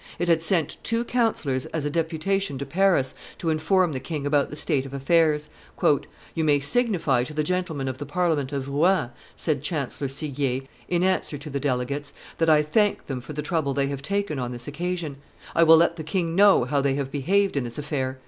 It 0.17 0.27
had 0.29 0.41
sent 0.41 0.83
two 0.83 1.03
counsellors 1.05 1.67
as 1.67 1.85
a 1.85 1.89
deputation 1.91 2.57
to 2.57 2.65
Paris 2.65 3.13
to 3.37 3.51
inform 3.51 3.91
the 3.91 3.99
king 3.99 4.25
about 4.25 4.49
the 4.49 4.55
state 4.55 4.83
of 4.83 4.95
affairs. 4.95 5.47
"You 6.33 6.43
may 6.43 6.59
signify 6.59 7.23
to 7.25 7.35
the 7.35 7.43
gentlemen 7.43 7.87
of 7.87 7.99
the 7.99 8.05
Parliament 8.07 8.51
of 8.51 8.67
Rouen," 8.67 9.11
said 9.35 9.61
Chancellor 9.61 10.07
Seguier, 10.07 10.61
in 10.89 11.03
answer 11.03 11.37
to 11.37 11.51
the 11.51 11.59
delegates, 11.59 12.13
"that 12.39 12.49
I 12.49 12.63
thank 12.63 13.05
them 13.05 13.21
for 13.21 13.33
the 13.33 13.43
trouble 13.43 13.75
they 13.75 13.89
have 13.89 14.01
taken 14.01 14.39
on 14.39 14.51
this 14.51 14.67
occasion; 14.67 15.17
I 15.55 15.61
will 15.61 15.77
let 15.77 15.97
the 15.97 16.03
king 16.03 16.33
know 16.35 16.63
how 16.63 16.81
they 16.81 16.95
have 16.95 17.11
behaved 17.11 17.55
in 17.55 17.63
this 17.63 17.77
affair. 17.77 18.17